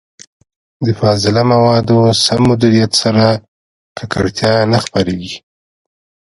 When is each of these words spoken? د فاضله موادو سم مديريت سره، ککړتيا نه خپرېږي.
د 0.85 0.87
فاضله 0.99 1.41
موادو 1.51 1.99
سم 2.23 2.41
مديريت 2.49 2.91
سره، 3.01 3.25
ککړتيا 3.97 4.53
نه 4.71 4.79
خپرېږي. 4.85 5.37